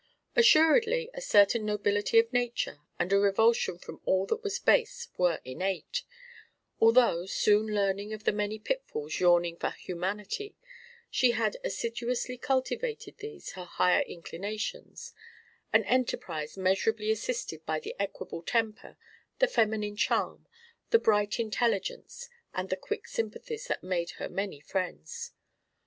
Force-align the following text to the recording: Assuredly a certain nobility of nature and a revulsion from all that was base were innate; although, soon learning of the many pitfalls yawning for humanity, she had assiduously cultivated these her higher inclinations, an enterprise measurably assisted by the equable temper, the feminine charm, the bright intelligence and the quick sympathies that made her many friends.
Assuredly 0.35 1.11
a 1.13 1.21
certain 1.21 1.63
nobility 1.63 2.17
of 2.17 2.33
nature 2.33 2.79
and 2.97 3.13
a 3.13 3.19
revulsion 3.19 3.77
from 3.77 4.01
all 4.03 4.25
that 4.25 4.41
was 4.41 4.57
base 4.57 5.09
were 5.15 5.39
innate; 5.45 6.01
although, 6.79 7.27
soon 7.27 7.67
learning 7.67 8.11
of 8.11 8.23
the 8.23 8.31
many 8.31 8.57
pitfalls 8.57 9.19
yawning 9.19 9.57
for 9.57 9.69
humanity, 9.69 10.55
she 11.11 11.33
had 11.33 11.57
assiduously 11.63 12.35
cultivated 12.35 13.19
these 13.19 13.51
her 13.51 13.65
higher 13.65 14.01
inclinations, 14.07 15.13
an 15.71 15.83
enterprise 15.83 16.57
measurably 16.57 17.11
assisted 17.11 17.63
by 17.67 17.79
the 17.79 17.95
equable 17.99 18.41
temper, 18.41 18.97
the 19.37 19.45
feminine 19.47 19.95
charm, 19.95 20.47
the 20.89 20.97
bright 20.97 21.39
intelligence 21.39 22.27
and 22.55 22.71
the 22.71 22.75
quick 22.75 23.07
sympathies 23.07 23.67
that 23.67 23.83
made 23.83 24.09
her 24.17 24.27
many 24.27 24.59
friends. 24.59 25.33